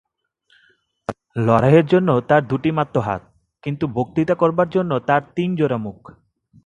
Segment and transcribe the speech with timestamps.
[1.35, 3.21] লড়াইয়ের জন্যে তাঁর দুটিমাত্র হাত,
[3.63, 5.99] কিন্তু বক্তৃতা করবার জন্যে তাঁর তিন-জোড়া মুখ।